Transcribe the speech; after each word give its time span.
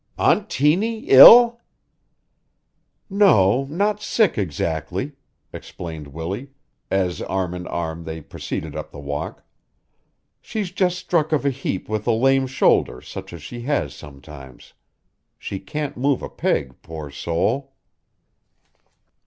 "Aunt 0.17 0.49
Tiny 0.49 1.01
ill!" 1.09 1.61
"No, 3.07 3.65
not 3.65 4.01
sick 4.01 4.35
exactly," 4.35 5.11
explained 5.53 6.07
Willie, 6.07 6.49
as 6.89 7.21
arm 7.21 7.53
in 7.53 7.67
arm 7.67 8.03
they 8.03 8.19
proceeded 8.19 8.75
up 8.75 8.89
the 8.89 8.97
walk. 8.97 9.43
"She's 10.41 10.71
just 10.71 10.97
struck 10.97 11.31
of 11.31 11.45
a 11.45 11.51
heap 11.51 11.87
with 11.87 12.07
a 12.07 12.13
lame 12.13 12.47
shoulder 12.47 12.99
such 12.99 13.31
as 13.31 13.43
she 13.43 13.61
has 13.69 13.93
sometimes. 13.93 14.73
She 15.37 15.59
can't 15.59 15.95
move 15.95 16.23
a 16.23 16.29
peg, 16.29 16.81
poor 16.81 17.11
soul!" 17.11 17.75